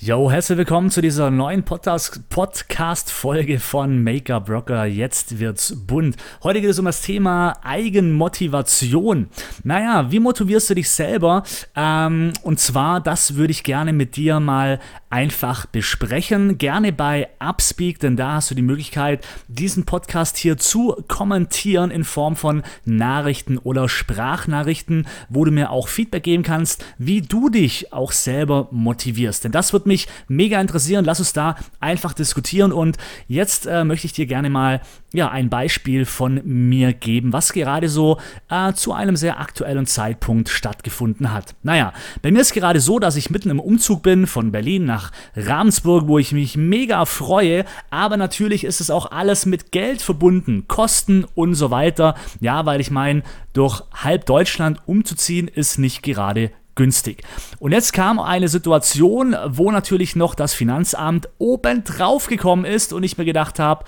Yo, 0.00 0.30
herzlich 0.30 0.56
willkommen 0.58 0.90
zu 0.90 1.00
dieser 1.00 1.28
neuen 1.28 1.64
Podcast-Folge 1.64 3.58
von 3.58 4.04
Make-up 4.04 4.48
Rocker. 4.48 4.84
Jetzt 4.84 5.40
wird's 5.40 5.74
bunt. 5.74 6.16
Heute 6.44 6.60
geht 6.60 6.70
es 6.70 6.78
um 6.78 6.84
das 6.84 7.02
Thema 7.02 7.56
Eigenmotivation. 7.64 9.28
Naja, 9.64 10.08
wie 10.12 10.20
motivierst 10.20 10.70
du 10.70 10.74
dich 10.76 10.88
selber? 10.88 11.42
Ähm, 11.74 12.32
und 12.44 12.60
zwar, 12.60 13.00
das 13.00 13.34
würde 13.34 13.50
ich 13.50 13.64
gerne 13.64 13.92
mit 13.92 14.14
dir 14.14 14.38
mal 14.38 14.78
einfach 15.10 15.66
besprechen. 15.66 16.58
Gerne 16.58 16.92
bei 16.92 17.28
Upspeak, 17.38 17.98
denn 18.00 18.16
da 18.16 18.34
hast 18.34 18.50
du 18.50 18.54
die 18.54 18.62
Möglichkeit, 18.62 19.26
diesen 19.48 19.84
Podcast 19.84 20.36
hier 20.36 20.58
zu 20.58 20.96
kommentieren 21.08 21.90
in 21.90 22.04
Form 22.04 22.36
von 22.36 22.62
Nachrichten 22.84 23.58
oder 23.58 23.88
Sprachnachrichten, 23.88 25.06
wo 25.28 25.44
du 25.44 25.50
mir 25.50 25.70
auch 25.70 25.88
Feedback 25.88 26.22
geben 26.22 26.42
kannst, 26.42 26.84
wie 26.98 27.22
du 27.22 27.48
dich 27.48 27.92
auch 27.92 28.12
selber 28.12 28.68
motivierst. 28.70 29.44
Denn 29.44 29.52
das 29.52 29.72
wird 29.72 29.86
mich 29.86 30.08
mega 30.28 30.60
interessieren. 30.60 31.04
Lass 31.04 31.20
uns 31.20 31.32
da 31.32 31.56
einfach 31.80 32.12
diskutieren. 32.12 32.72
Und 32.72 32.96
jetzt 33.26 33.66
äh, 33.66 33.84
möchte 33.84 34.06
ich 34.06 34.12
dir 34.12 34.26
gerne 34.26 34.50
mal 34.50 34.80
ja, 35.12 35.30
ein 35.30 35.48
Beispiel 35.48 36.04
von 36.04 36.42
mir 36.44 36.92
geben, 36.92 37.32
was 37.32 37.52
gerade 37.52 37.88
so 37.88 38.18
äh, 38.50 38.74
zu 38.74 38.92
einem 38.92 39.16
sehr 39.16 39.40
aktuellen 39.40 39.86
Zeitpunkt 39.86 40.50
stattgefunden 40.50 41.32
hat. 41.32 41.54
Naja, 41.62 41.94
bei 42.20 42.30
mir 42.30 42.40
ist 42.40 42.52
gerade 42.52 42.80
so, 42.80 42.98
dass 42.98 43.16
ich 43.16 43.30
mitten 43.30 43.48
im 43.48 43.60
Umzug 43.60 44.02
bin 44.02 44.26
von 44.26 44.52
Berlin 44.52 44.84
nach 44.84 45.10
Ravensburg, 45.34 46.08
wo 46.08 46.18
ich 46.18 46.32
mich 46.32 46.56
mega 46.56 47.06
freue, 47.06 47.64
aber 47.90 48.18
natürlich 48.18 48.64
ist 48.64 48.80
es 48.80 48.90
auch 48.90 49.10
alles 49.10 49.46
mit 49.46 49.72
Geld 49.72 50.02
verbunden, 50.02 50.66
Kosten 50.68 51.24
und 51.34 51.54
so 51.54 51.70
weiter. 51.70 52.14
Ja, 52.40 52.66
weil 52.66 52.80
ich 52.80 52.90
meine, 52.90 53.22
durch 53.54 53.82
halb 53.94 54.26
Deutschland 54.26 54.80
umzuziehen 54.86 55.48
ist 55.48 55.78
nicht 55.78 56.02
gerade 56.02 56.50
günstig. 56.74 57.22
Und 57.58 57.72
jetzt 57.72 57.92
kam 57.92 58.20
eine 58.20 58.48
Situation, 58.48 59.34
wo 59.46 59.72
natürlich 59.72 60.16
noch 60.16 60.34
das 60.34 60.54
Finanzamt 60.54 61.28
oben 61.38 61.82
drauf 61.82 62.28
gekommen 62.28 62.64
ist 62.64 62.92
und 62.92 63.02
ich 63.02 63.18
mir 63.18 63.24
gedacht 63.24 63.58
habe, 63.58 63.84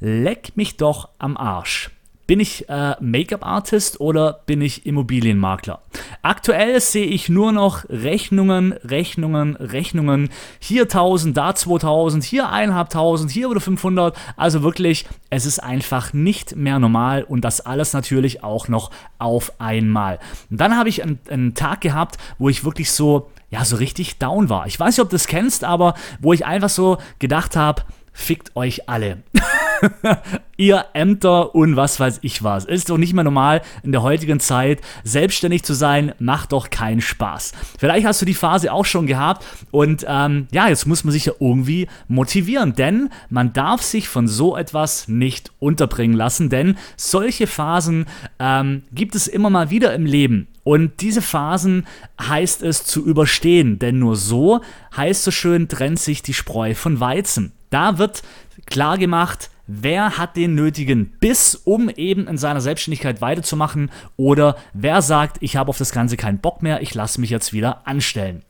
leck 0.00 0.56
mich 0.56 0.76
doch 0.76 1.08
am 1.18 1.36
Arsch. 1.36 1.90
Bin 2.28 2.40
ich 2.40 2.68
äh, 2.68 2.94
Make-up-Artist 3.00 4.00
oder 4.00 4.40
bin 4.44 4.60
ich 4.60 4.84
Immobilienmakler? 4.84 5.80
Aktuell 6.20 6.78
sehe 6.78 7.06
ich 7.06 7.30
nur 7.30 7.52
noch 7.52 7.88
Rechnungen, 7.88 8.72
Rechnungen, 8.84 9.56
Rechnungen. 9.56 10.28
Hier 10.58 10.82
1000, 10.82 11.34
da 11.34 11.54
2000, 11.54 12.22
hier 12.22 12.50
1500, 12.50 13.30
hier 13.30 13.48
wieder 13.48 13.62
500. 13.62 14.14
Also 14.36 14.62
wirklich, 14.62 15.06
es 15.30 15.46
ist 15.46 15.60
einfach 15.60 16.12
nicht 16.12 16.54
mehr 16.54 16.78
normal 16.78 17.22
und 17.22 17.46
das 17.46 17.62
alles 17.62 17.94
natürlich 17.94 18.44
auch 18.44 18.68
noch 18.68 18.90
auf 19.18 19.58
einmal. 19.58 20.18
Und 20.50 20.60
dann 20.60 20.76
habe 20.76 20.90
ich 20.90 21.02
einen, 21.02 21.18
einen 21.30 21.54
Tag 21.54 21.80
gehabt, 21.80 22.18
wo 22.36 22.50
ich 22.50 22.62
wirklich 22.62 22.92
so, 22.92 23.30
ja, 23.48 23.64
so 23.64 23.76
richtig 23.76 24.18
down 24.18 24.50
war. 24.50 24.66
Ich 24.66 24.78
weiß 24.78 24.98
nicht, 24.98 25.02
ob 25.02 25.08
du 25.08 25.14
das 25.14 25.28
kennst, 25.28 25.64
aber 25.64 25.94
wo 26.20 26.34
ich 26.34 26.44
einfach 26.44 26.68
so 26.68 26.98
gedacht 27.20 27.56
habe, 27.56 27.84
fickt 28.12 28.54
euch 28.54 28.86
alle. 28.86 29.22
ihr 30.56 30.86
Ämter 30.92 31.54
und 31.54 31.76
was 31.76 32.00
weiß 32.00 32.18
ich 32.22 32.42
was. 32.42 32.64
Ist 32.64 32.90
doch 32.90 32.98
nicht 32.98 33.14
mehr 33.14 33.24
normal 33.24 33.62
in 33.82 33.92
der 33.92 34.02
heutigen 34.02 34.40
Zeit. 34.40 34.80
Selbstständig 35.04 35.62
zu 35.62 35.74
sein, 35.74 36.12
macht 36.18 36.52
doch 36.52 36.70
keinen 36.70 37.00
Spaß. 37.00 37.52
Vielleicht 37.78 38.06
hast 38.06 38.20
du 38.20 38.26
die 38.26 38.34
Phase 38.34 38.72
auch 38.72 38.84
schon 38.84 39.06
gehabt 39.06 39.44
und 39.70 40.04
ähm, 40.08 40.48
ja, 40.50 40.68
jetzt 40.68 40.86
muss 40.86 41.04
man 41.04 41.12
sich 41.12 41.26
ja 41.26 41.32
irgendwie 41.38 41.86
motivieren, 42.08 42.74
denn 42.74 43.10
man 43.30 43.52
darf 43.52 43.82
sich 43.82 44.08
von 44.08 44.26
so 44.28 44.56
etwas 44.56 45.08
nicht 45.08 45.52
unterbringen 45.58 46.16
lassen, 46.16 46.50
denn 46.50 46.76
solche 46.96 47.46
Phasen 47.46 48.06
ähm, 48.38 48.82
gibt 48.92 49.14
es 49.14 49.28
immer 49.28 49.50
mal 49.50 49.70
wieder 49.70 49.94
im 49.94 50.06
Leben. 50.06 50.48
Und 50.64 51.00
diese 51.00 51.22
Phasen 51.22 51.86
heißt 52.20 52.62
es 52.62 52.84
zu 52.84 53.06
überstehen, 53.06 53.78
denn 53.78 53.98
nur 53.98 54.16
so, 54.16 54.60
heißt 54.94 55.24
so 55.24 55.30
schön, 55.30 55.68
trennt 55.68 55.98
sich 55.98 56.22
die 56.22 56.34
Spreu 56.34 56.74
von 56.74 57.00
Weizen. 57.00 57.52
Da 57.70 57.96
wird 57.96 58.22
klar 58.66 58.98
gemacht, 58.98 59.50
wer 59.68 60.18
hat 60.18 60.36
den 60.36 60.56
nötigen 60.56 61.12
Biss, 61.20 61.54
um 61.54 61.88
eben 61.90 62.26
in 62.26 62.38
seiner 62.38 62.60
Selbstständigkeit 62.60 63.20
weiterzumachen 63.20 63.92
oder 64.16 64.56
wer 64.72 65.02
sagt, 65.02 65.36
ich 65.40 65.54
habe 65.54 65.68
auf 65.68 65.78
das 65.78 65.92
Ganze 65.92 66.16
keinen 66.16 66.38
Bock 66.38 66.62
mehr, 66.62 66.82
ich 66.82 66.94
lasse 66.94 67.20
mich 67.20 67.30
jetzt 67.30 67.52
wieder 67.52 67.86
anstellen. 67.86 68.42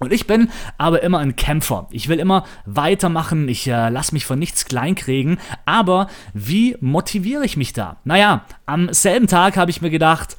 Und 0.00 0.12
ich 0.12 0.26
bin 0.26 0.50
aber 0.76 1.02
immer 1.02 1.18
ein 1.18 1.36
Kämpfer. 1.36 1.86
Ich 1.90 2.08
will 2.08 2.18
immer 2.18 2.44
weitermachen, 2.66 3.48
ich 3.48 3.68
äh, 3.68 3.90
lasse 3.90 4.12
mich 4.12 4.26
von 4.26 4.38
nichts 4.38 4.64
kleinkriegen. 4.64 5.38
Aber 5.66 6.08
wie 6.34 6.76
motiviere 6.80 7.44
ich 7.44 7.56
mich 7.56 7.72
da? 7.72 7.98
Naja, 8.04 8.44
am 8.66 8.92
selben 8.92 9.28
Tag 9.28 9.56
habe 9.56 9.70
ich 9.70 9.80
mir 9.80 9.90
gedacht, 9.90 10.36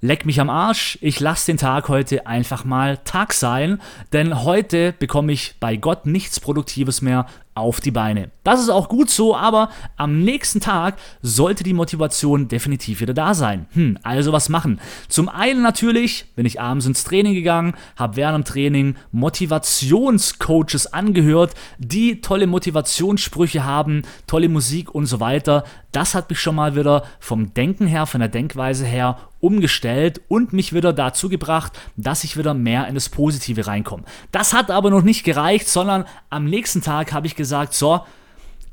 Leck 0.00 0.24
mich 0.24 0.40
am 0.40 0.48
Arsch, 0.48 0.96
ich 1.00 1.18
lasse 1.18 1.46
den 1.46 1.56
Tag 1.56 1.88
heute 1.88 2.24
einfach 2.28 2.64
mal 2.64 2.98
Tag 2.98 3.32
sein, 3.32 3.80
denn 4.12 4.44
heute 4.44 4.92
bekomme 4.92 5.32
ich 5.32 5.56
bei 5.58 5.74
Gott 5.74 6.06
nichts 6.06 6.38
Produktives 6.38 7.02
mehr 7.02 7.26
auf 7.58 7.80
die 7.80 7.90
Beine. 7.90 8.30
Das 8.44 8.60
ist 8.60 8.70
auch 8.70 8.88
gut 8.88 9.10
so, 9.10 9.36
aber 9.36 9.70
am 9.96 10.20
nächsten 10.22 10.60
Tag 10.60 10.96
sollte 11.20 11.64
die 11.64 11.74
Motivation 11.74 12.48
definitiv 12.48 13.00
wieder 13.00 13.14
da 13.14 13.34
sein. 13.34 13.66
Hm, 13.72 13.98
also 14.02 14.32
was 14.32 14.48
machen? 14.48 14.80
Zum 15.08 15.28
einen 15.28 15.62
natürlich 15.62 16.26
bin 16.34 16.46
ich 16.46 16.60
abends 16.60 16.86
ins 16.86 17.04
Training 17.04 17.34
gegangen, 17.34 17.74
habe 17.96 18.16
während 18.16 18.46
dem 18.46 18.50
Training 18.50 18.96
Motivationscoaches 19.12 20.92
angehört, 20.92 21.54
die 21.78 22.20
tolle 22.20 22.46
Motivationssprüche 22.46 23.64
haben, 23.64 24.02
tolle 24.26 24.48
Musik 24.48 24.94
und 24.94 25.06
so 25.06 25.20
weiter. 25.20 25.64
Das 25.92 26.14
hat 26.14 26.30
mich 26.30 26.40
schon 26.40 26.54
mal 26.54 26.76
wieder 26.76 27.04
vom 27.20 27.54
Denken 27.54 27.86
her, 27.86 28.06
von 28.06 28.20
der 28.20 28.28
Denkweise 28.28 28.84
her 28.84 29.16
umgestellt 29.40 30.20
und 30.28 30.52
mich 30.52 30.72
wieder 30.72 30.92
dazu 30.92 31.28
gebracht, 31.28 31.78
dass 31.96 32.24
ich 32.24 32.36
wieder 32.36 32.54
mehr 32.54 32.88
in 32.88 32.94
das 32.94 33.08
Positive 33.08 33.66
reinkomme. 33.66 34.04
Das 34.32 34.52
hat 34.52 34.70
aber 34.70 34.90
noch 34.90 35.02
nicht 35.02 35.24
gereicht, 35.24 35.68
sondern 35.68 36.04
am 36.30 36.44
nächsten 36.44 36.82
Tag 36.82 37.12
habe 37.12 37.26
ich 37.26 37.36
gesagt, 37.36 37.47
so, 37.74 38.00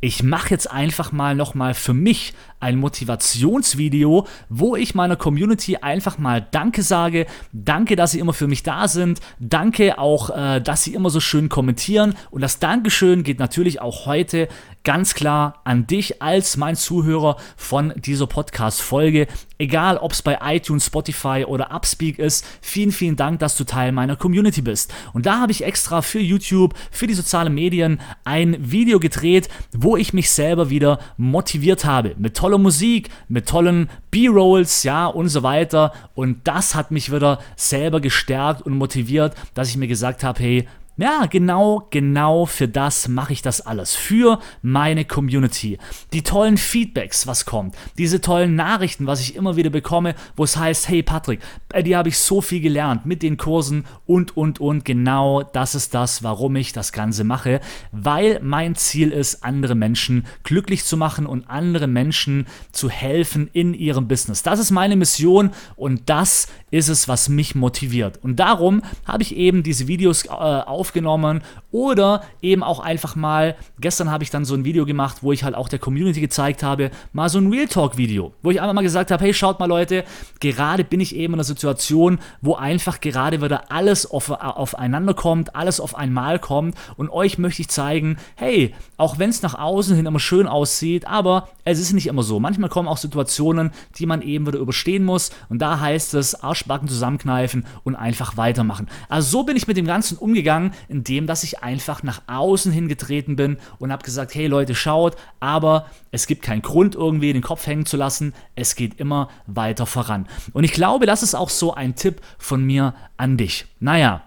ich 0.01 0.21
mache 0.23 0.51
jetzt 0.51 0.69
einfach 0.69 1.11
mal 1.11 1.35
nochmal 1.35 1.73
für 1.73 1.93
mich 1.93 2.33
ein 2.59 2.77
Motivationsvideo, 2.77 4.27
wo 4.49 4.75
ich 4.75 4.95
meiner 4.95 5.15
Community 5.15 5.77
einfach 5.77 6.17
mal 6.17 6.45
Danke 6.51 6.83
sage. 6.83 7.25
Danke, 7.51 7.95
dass 7.95 8.11
sie 8.11 8.19
immer 8.19 8.33
für 8.33 8.47
mich 8.47 8.63
da 8.63 8.87
sind. 8.87 9.19
Danke 9.39 9.97
auch, 9.99 10.29
äh, 10.29 10.61
dass 10.61 10.83
sie 10.83 10.93
immer 10.93 11.09
so 11.09 11.19
schön 11.19 11.49
kommentieren. 11.49 12.15
Und 12.31 12.41
das 12.41 12.59
Dankeschön 12.59 13.23
geht 13.23 13.39
natürlich 13.39 13.81
auch 13.81 14.05
heute 14.05 14.47
ganz 14.85 15.15
klar 15.15 15.61
an 15.65 15.87
dich 15.87 16.21
als 16.21 16.55
mein 16.55 16.75
Zuhörer 16.75 17.37
von 17.57 17.91
dieser 17.97 18.27
Podcast-Folge. 18.27 19.27
Egal, 19.57 19.97
ob 19.97 20.11
es 20.11 20.21
bei 20.21 20.37
iTunes, 20.43 20.85
Spotify 20.85 21.43
oder 21.45 21.71
Upspeak 21.73 22.19
ist, 22.19 22.45
vielen, 22.61 22.91
vielen 22.91 23.15
Dank, 23.15 23.39
dass 23.39 23.57
du 23.57 23.63
Teil 23.63 23.91
meiner 23.91 24.15
Community 24.15 24.61
bist. 24.61 24.93
Und 25.13 25.25
da 25.25 25.39
habe 25.39 25.51
ich 25.51 25.63
extra 25.63 26.01
für 26.01 26.19
YouTube, 26.19 26.75
für 26.91 27.07
die 27.07 27.13
sozialen 27.15 27.53
Medien 27.53 27.99
ein 28.23 28.55
Video 28.59 28.99
gedreht, 28.99 29.49
wo 29.73 29.97
ich 29.97 30.13
mich 30.13 30.29
selber 30.29 30.69
wieder 30.69 30.99
motiviert 31.17 31.83
habe. 31.83 32.15
Mit 32.17 32.35
toller 32.45 32.59
Musik, 32.59 33.09
mit 33.27 33.47
tollen 33.47 33.89
B-Rolls, 34.11 34.83
ja, 34.83 35.07
und 35.07 35.29
so 35.29 35.41
weiter. 35.41 35.91
Und 36.13 36.47
das 36.47 36.75
hat 36.75 36.91
mich 36.91 37.11
wieder 37.11 37.39
selber 37.55 37.99
gestärkt 37.99 38.61
und 38.61 38.77
motiviert, 38.77 39.33
dass 39.55 39.69
ich 39.69 39.77
mir 39.77 39.87
gesagt 39.87 40.23
habe, 40.23 40.39
hey, 40.43 40.67
ja, 40.97 41.25
genau, 41.25 41.87
genau 41.89 42.45
für 42.45 42.69
das 42.69 43.09
mache 43.09 43.33
ich 43.33 43.41
das 43.41 43.59
alles. 43.59 43.95
Für 43.95 44.39
meine 44.61 45.03
Community. 45.03 45.77
Die 46.13 46.23
tollen 46.23 46.57
Feedbacks, 46.57 47.27
was 47.27 47.45
kommt. 47.45 47.75
Diese 47.97 48.21
tollen 48.21 48.55
Nachrichten, 48.55 49.05
was 49.05 49.19
ich 49.19 49.35
immer 49.35 49.57
wieder 49.57 49.69
bekomme, 49.69 50.15
wo 50.37 50.45
es 50.45 50.55
heißt, 50.55 50.87
hey 50.87 51.03
Patrick, 51.03 51.41
bei 51.67 51.81
dir 51.81 51.97
habe 51.97 52.07
ich 52.07 52.17
so 52.17 52.39
viel 52.39 52.61
gelernt 52.61 53.05
mit 53.05 53.23
den 53.23 53.35
Kursen 53.35 53.85
und, 54.05 54.37
und, 54.37 54.61
und. 54.61 54.85
Genau 54.85 55.43
das 55.43 55.75
ist 55.75 55.93
das, 55.93 56.23
warum 56.23 56.55
ich 56.55 56.71
das 56.71 56.93
Ganze 56.93 57.25
mache. 57.25 57.59
Weil 57.91 58.39
mein 58.41 58.75
Ziel 58.75 59.11
ist, 59.11 59.43
andere 59.43 59.75
Menschen 59.75 60.25
glücklich 60.43 60.85
zu 60.85 60.95
machen 60.95 61.25
und 61.25 61.49
andere 61.49 61.87
Menschen 61.87 62.47
zu 62.71 62.89
helfen 62.89 63.49
in 63.51 63.73
ihrem 63.73 64.07
Business. 64.07 64.43
Das 64.43 64.59
ist 64.59 64.71
meine 64.71 64.95
Mission 64.95 65.51
und 65.75 66.09
das 66.09 66.47
ist 66.71 66.89
es, 66.89 67.07
was 67.07 67.29
mich 67.29 67.55
motiviert. 67.55 68.19
Und 68.23 68.37
darum 68.37 68.81
habe 69.05 69.23
ich 69.23 69.35
eben 69.35 69.63
diese 69.63 69.87
Videos 69.87 70.25
äh, 70.25 70.29
auf 70.29 70.84
aufgenommen 70.85 71.41
oder 71.71 72.21
eben 72.41 72.63
auch 72.63 72.79
einfach 72.79 73.15
mal, 73.15 73.55
gestern 73.79 74.11
habe 74.11 74.23
ich 74.23 74.29
dann 74.29 74.45
so 74.45 74.53
ein 74.53 74.65
Video 74.65 74.85
gemacht, 74.85 75.17
wo 75.21 75.31
ich 75.31 75.43
halt 75.43 75.55
auch 75.55 75.67
der 75.67 75.79
Community 75.79 76.21
gezeigt 76.21 76.61
habe, 76.61 76.91
mal 77.11 77.27
so 77.27 77.39
ein 77.39 77.51
Real 77.51 77.67
Talk 77.67 77.97
Video, 77.97 78.33
wo 78.43 78.51
ich 78.51 78.61
einfach 78.61 78.73
mal 78.73 78.83
gesagt 78.83 79.09
habe, 79.09 79.23
hey, 79.23 79.33
schaut 79.33 79.59
mal 79.59 79.65
Leute, 79.65 80.03
gerade 80.39 80.83
bin 80.83 80.99
ich 80.99 81.15
eben 81.15 81.33
in 81.33 81.39
einer 81.39 81.43
Situation, 81.43 82.19
wo 82.41 82.53
einfach 82.53 83.01
gerade 83.01 83.41
wieder 83.41 83.71
alles 83.71 84.09
auf, 84.09 84.29
aufeinander 84.29 85.15
kommt, 85.15 85.55
alles 85.55 85.79
auf 85.79 85.95
einmal 85.95 86.37
kommt 86.37 86.75
und 86.97 87.09
euch 87.09 87.37
möchte 87.39 87.63
ich 87.63 87.69
zeigen, 87.69 88.17
hey, 88.35 88.75
auch 88.97 89.17
wenn 89.17 89.31
es 89.31 89.41
nach 89.41 89.57
außen 89.57 89.95
hin 89.95 90.05
immer 90.05 90.19
schön 90.19 90.47
aussieht, 90.47 91.07
aber 91.07 91.49
es 91.63 91.79
ist 91.79 91.93
nicht 91.93 92.07
immer 92.07 92.23
so. 92.23 92.39
Manchmal 92.39 92.69
kommen 92.69 92.87
auch 92.87 92.97
Situationen, 92.97 93.71
die 93.97 94.05
man 94.05 94.21
eben 94.21 94.45
wieder 94.45 94.59
überstehen 94.59 95.03
muss 95.03 95.31
und 95.49 95.59
da 95.59 95.79
heißt 95.79 96.13
es 96.13 96.43
Arschbacken 96.43 96.87
zusammenkneifen 96.87 97.65
und 97.83 97.95
einfach 97.95 98.37
weitermachen. 98.37 98.87
Also 99.09 99.29
so 99.29 99.43
bin 99.43 99.57
ich 99.57 99.67
mit 99.67 99.77
dem 99.77 99.87
Ganzen 99.87 100.17
umgegangen 100.17 100.71
indem 100.87 101.27
dass 101.27 101.43
ich 101.43 101.63
einfach 101.63 102.03
nach 102.03 102.21
außen 102.27 102.71
hingetreten 102.71 103.35
bin 103.35 103.57
und 103.79 103.91
habe 103.91 104.03
gesagt, 104.03 104.35
hey 104.35 104.47
Leute, 104.47 104.75
schaut, 104.75 105.15
aber 105.39 105.87
es 106.11 106.27
gibt 106.27 106.41
keinen 106.41 106.61
Grund 106.61 106.95
irgendwie 106.95 107.33
den 107.33 107.41
Kopf 107.41 107.65
hängen 107.67 107.85
zu 107.85 107.97
lassen, 107.97 108.33
es 108.55 108.75
geht 108.75 108.99
immer 108.99 109.29
weiter 109.47 109.85
voran. 109.85 110.27
Und 110.53 110.63
ich 110.63 110.73
glaube, 110.73 111.05
das 111.05 111.23
ist 111.23 111.35
auch 111.35 111.49
so 111.49 111.73
ein 111.73 111.95
Tipp 111.95 112.21
von 112.37 112.63
mir 112.63 112.93
an 113.17 113.37
dich. 113.37 113.65
Naja, 113.79 114.23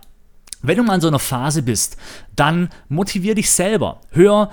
wenn 0.62 0.76
du 0.76 0.82
mal 0.82 0.96
in 0.96 1.00
so 1.00 1.08
einer 1.08 1.18
Phase 1.18 1.62
bist, 1.62 1.96
dann 2.34 2.68
motivier 2.88 3.34
dich 3.34 3.50
selber. 3.50 4.00
Hör 4.10 4.50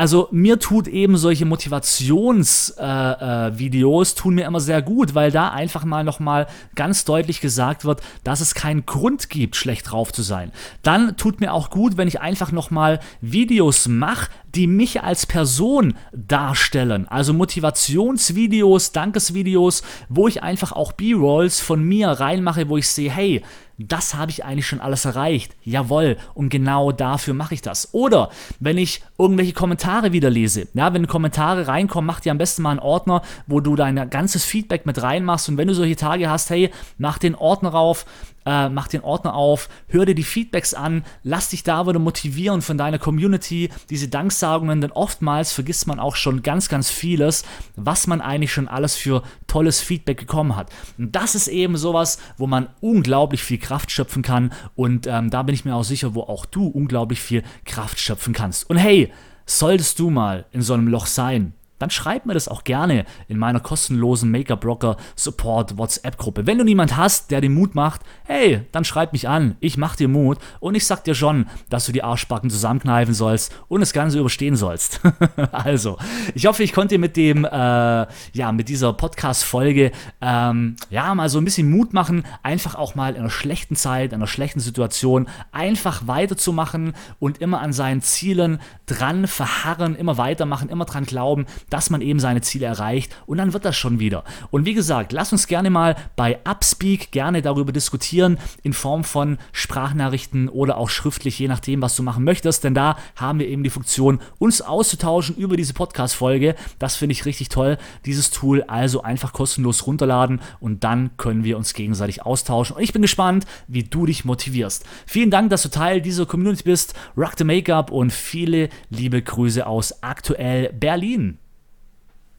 also 0.00 0.28
mir 0.30 0.58
tut 0.58 0.88
eben 0.88 1.18
solche 1.18 1.44
Motivationsvideos 1.44 2.78
äh, 2.78 4.12
äh, 4.12 4.16
tun 4.18 4.34
mir 4.34 4.46
immer 4.46 4.60
sehr 4.60 4.80
gut, 4.80 5.14
weil 5.14 5.30
da 5.30 5.50
einfach 5.50 5.84
mal 5.84 6.04
nochmal 6.04 6.46
ganz 6.74 7.04
deutlich 7.04 7.42
gesagt 7.42 7.84
wird, 7.84 8.00
dass 8.24 8.40
es 8.40 8.54
keinen 8.54 8.86
Grund 8.86 9.28
gibt, 9.28 9.56
schlecht 9.56 9.90
drauf 9.90 10.10
zu 10.10 10.22
sein. 10.22 10.52
Dann 10.82 11.18
tut 11.18 11.42
mir 11.42 11.52
auch 11.52 11.68
gut, 11.68 11.98
wenn 11.98 12.08
ich 12.08 12.22
einfach 12.22 12.50
nochmal 12.50 13.00
Videos 13.20 13.88
mache, 13.88 14.30
die 14.54 14.66
mich 14.66 15.02
als 15.02 15.26
Person 15.26 15.92
darstellen. 16.12 17.06
Also 17.06 17.34
Motivationsvideos, 17.34 18.92
Dankesvideos, 18.92 19.82
wo 20.08 20.28
ich 20.28 20.42
einfach 20.42 20.72
auch 20.72 20.92
B-Rolls 20.92 21.60
von 21.60 21.84
mir 21.84 22.08
reinmache, 22.08 22.70
wo 22.70 22.78
ich 22.78 22.88
sehe, 22.88 23.10
hey, 23.10 23.42
das 23.88 24.14
habe 24.14 24.30
ich 24.30 24.44
eigentlich 24.44 24.66
schon 24.66 24.80
alles 24.80 25.06
erreicht. 25.06 25.56
Jawohl, 25.62 26.18
und 26.34 26.50
genau 26.50 26.92
dafür 26.92 27.34
mache 27.34 27.54
ich 27.54 27.62
das. 27.62 27.94
Oder 27.94 28.30
wenn 28.58 28.76
ich 28.76 29.02
irgendwelche 29.18 29.54
Kommentare 29.54 30.12
wieder 30.12 30.28
lese, 30.28 30.68
ja, 30.74 30.92
wenn 30.92 31.06
Kommentare 31.06 31.66
reinkommen, 31.66 32.06
mach 32.06 32.20
dir 32.20 32.32
am 32.32 32.38
besten 32.38 32.62
mal 32.62 32.70
einen 32.70 32.80
Ordner, 32.80 33.22
wo 33.46 33.60
du 33.60 33.76
dein 33.76 34.10
ganzes 34.10 34.44
Feedback 34.44 34.84
mit 34.84 35.02
reinmachst. 35.02 35.48
Und 35.48 35.56
wenn 35.56 35.68
du 35.68 35.74
solche 35.74 35.96
Tage 35.96 36.28
hast, 36.28 36.50
hey, 36.50 36.70
mach 36.98 37.18
den 37.18 37.34
Ordner 37.34 37.70
rauf, 37.70 38.04
äh, 38.46 38.68
mach 38.68 38.88
den 38.88 39.02
Ordner 39.02 39.34
auf, 39.34 39.68
hör 39.88 40.06
dir 40.06 40.14
die 40.14 40.22
Feedbacks 40.22 40.74
an, 40.74 41.04
lass 41.22 41.50
dich 41.50 41.62
da 41.62 41.86
wieder 41.86 41.98
motivieren 41.98 42.62
von 42.62 42.78
deiner 42.78 42.98
Community, 42.98 43.70
diese 43.90 44.08
Danksagungen, 44.08 44.80
denn 44.80 44.92
oftmals 44.92 45.52
vergisst 45.52 45.86
man 45.86 46.00
auch 46.00 46.16
schon 46.16 46.42
ganz, 46.42 46.68
ganz 46.68 46.90
vieles, 46.90 47.44
was 47.76 48.06
man 48.06 48.20
eigentlich 48.20 48.52
schon 48.52 48.68
alles 48.68 48.96
für 48.96 49.22
tolles 49.46 49.80
Feedback 49.80 50.18
bekommen 50.18 50.56
hat. 50.56 50.70
Und 50.98 51.14
das 51.14 51.34
ist 51.34 51.48
eben 51.48 51.76
sowas, 51.76 52.18
wo 52.36 52.46
man 52.46 52.68
unglaublich 52.80 53.42
viel 53.42 53.58
Kraft 53.58 53.90
schöpfen 53.90 54.22
kann 54.22 54.52
und 54.74 55.06
ähm, 55.06 55.30
da 55.30 55.42
bin 55.42 55.54
ich 55.54 55.64
mir 55.64 55.74
auch 55.74 55.84
sicher, 55.84 56.14
wo 56.14 56.22
auch 56.22 56.46
du 56.46 56.66
unglaublich 56.66 57.20
viel 57.20 57.42
Kraft 57.64 57.98
schöpfen 58.00 58.32
kannst. 58.32 58.68
Und 58.68 58.76
hey, 58.76 59.12
solltest 59.46 59.98
du 59.98 60.10
mal 60.10 60.46
in 60.52 60.62
so 60.62 60.74
einem 60.74 60.88
Loch 60.88 61.06
sein, 61.06 61.54
dann 61.80 61.90
schreib 61.90 62.26
mir 62.26 62.34
das 62.34 62.46
auch 62.46 62.62
gerne 62.62 63.06
in 63.26 63.38
meiner 63.38 63.58
kostenlosen 63.58 64.30
Maker-Broker 64.30 64.96
Support 65.16 65.78
WhatsApp-Gruppe. 65.78 66.46
Wenn 66.46 66.58
du 66.58 66.64
niemand 66.64 66.96
hast, 66.96 67.30
der 67.30 67.40
dir 67.40 67.50
Mut 67.50 67.74
macht, 67.74 68.02
hey, 68.24 68.62
dann 68.70 68.84
schreib 68.84 69.12
mich 69.12 69.28
an. 69.28 69.56
Ich 69.60 69.76
mach 69.76 69.96
dir 69.96 70.06
Mut 70.06 70.38
und 70.60 70.74
ich 70.74 70.86
sag 70.86 71.02
dir 71.04 71.14
schon, 71.14 71.46
dass 71.70 71.86
du 71.86 71.92
die 71.92 72.04
Arschbacken 72.04 72.50
zusammenkneifen 72.50 73.14
sollst 73.14 73.52
und 73.68 73.80
das 73.80 73.92
Ganze 73.92 74.18
überstehen 74.18 74.56
sollst. 74.56 75.00
also, 75.52 75.96
ich 76.34 76.46
hoffe, 76.46 76.62
ich 76.62 76.72
konnte 76.72 76.94
dir 76.94 76.98
mit 77.00 77.16
dem, 77.16 77.44
äh, 77.44 77.48
ja, 77.48 78.52
mit 78.52 78.68
dieser 78.68 78.92
Podcast-Folge, 78.92 79.90
ähm, 80.20 80.76
ja, 80.90 81.14
mal 81.14 81.30
so 81.30 81.38
ein 81.38 81.44
bisschen 81.44 81.70
Mut 81.70 81.94
machen, 81.94 82.24
einfach 82.42 82.74
auch 82.74 82.94
mal 82.94 83.14
in 83.14 83.20
einer 83.20 83.30
schlechten 83.30 83.74
Zeit, 83.74 84.12
in 84.12 84.16
einer 84.16 84.26
schlechten 84.26 84.60
Situation 84.60 85.28
einfach 85.50 86.06
weiterzumachen 86.06 86.92
und 87.18 87.38
immer 87.38 87.62
an 87.62 87.72
seinen 87.72 88.02
Zielen 88.02 88.60
dran 88.84 89.26
verharren, 89.26 89.96
immer 89.96 90.18
weitermachen, 90.18 90.68
immer 90.68 90.84
dran 90.84 91.06
glauben, 91.06 91.46
dass 91.70 91.90
man 91.90 92.00
eben 92.00 92.20
seine 92.20 92.40
Ziele 92.40 92.66
erreicht 92.66 93.14
und 93.26 93.38
dann 93.38 93.52
wird 93.52 93.64
das 93.64 93.76
schon 93.76 93.98
wieder. 93.98 94.24
Und 94.50 94.66
wie 94.66 94.74
gesagt, 94.74 95.12
lass 95.12 95.32
uns 95.32 95.46
gerne 95.46 95.70
mal 95.70 95.96
bei 96.16 96.38
Upspeak 96.44 97.12
gerne 97.12 97.42
darüber 97.42 97.72
diskutieren 97.72 98.38
in 98.62 98.72
Form 98.72 99.04
von 99.04 99.38
Sprachnachrichten 99.52 100.48
oder 100.48 100.76
auch 100.76 100.90
schriftlich, 100.90 101.38
je 101.38 101.48
nachdem, 101.48 101.82
was 101.82 101.96
du 101.96 102.02
machen 102.02 102.24
möchtest, 102.24 102.64
denn 102.64 102.74
da 102.74 102.96
haben 103.16 103.38
wir 103.38 103.48
eben 103.48 103.64
die 103.64 103.70
Funktion, 103.70 104.20
uns 104.38 104.60
auszutauschen 104.60 105.36
über 105.36 105.56
diese 105.56 105.74
Podcast-Folge. 105.74 106.54
Das 106.78 106.96
finde 106.96 107.12
ich 107.12 107.24
richtig 107.24 107.48
toll, 107.48 107.78
dieses 108.04 108.30
Tool 108.30 108.62
also 108.64 109.02
einfach 109.02 109.32
kostenlos 109.32 109.86
runterladen 109.86 110.40
und 110.60 110.84
dann 110.84 111.16
können 111.16 111.44
wir 111.44 111.56
uns 111.56 111.74
gegenseitig 111.74 112.22
austauschen. 112.22 112.76
Und 112.76 112.82
ich 112.82 112.92
bin 112.92 113.02
gespannt, 113.02 113.46
wie 113.68 113.84
du 113.84 114.06
dich 114.06 114.24
motivierst. 114.24 114.84
Vielen 115.06 115.30
Dank, 115.30 115.50
dass 115.50 115.62
du 115.62 115.70
Teil 115.70 116.00
dieser 116.00 116.26
Community 116.26 116.64
bist. 116.64 116.94
Rock 117.16 117.34
the 117.38 117.44
Make-up 117.44 117.90
und 117.90 118.12
viele 118.12 118.68
liebe 118.88 119.20
Grüße 119.22 119.66
aus 119.66 120.02
aktuell 120.02 120.72
Berlin. 120.72 121.39